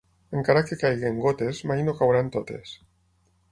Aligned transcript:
Encara 0.37 0.63
que 0.69 0.77
caiguin 0.83 1.19
gotes, 1.27 1.61
mai 1.73 1.85
no 1.89 1.97
cauran 2.01 2.35
totes. 2.39 2.75